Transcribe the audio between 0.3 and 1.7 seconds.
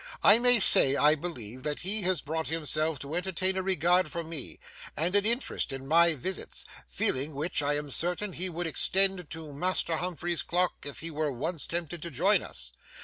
may say, I believe,